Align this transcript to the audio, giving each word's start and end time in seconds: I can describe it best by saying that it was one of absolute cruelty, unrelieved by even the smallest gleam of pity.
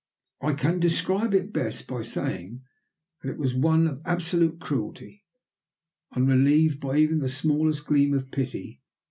I 0.41 0.53
can 0.55 0.79
describe 0.79 1.31
it 1.35 1.53
best 1.53 1.85
by 1.85 2.01
saying 2.01 2.63
that 3.21 3.29
it 3.29 3.37
was 3.37 3.53
one 3.53 3.85
of 3.85 4.01
absolute 4.03 4.59
cruelty, 4.59 5.23
unrelieved 6.15 6.79
by 6.79 6.97
even 6.97 7.19
the 7.19 7.29
smallest 7.29 7.85
gleam 7.85 8.15
of 8.15 8.31
pity. 8.31 8.81